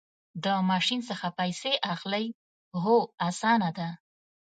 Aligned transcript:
د 0.43 0.45
ماشین 0.69 0.99
څخه 1.09 1.27
پیسې 1.39 1.71
اخلئ؟ 1.93 2.25
هو، 2.83 2.97
اسانه 3.29 3.69
ده 3.77 3.89